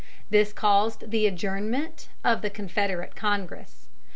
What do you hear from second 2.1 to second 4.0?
of the Confederate Congress.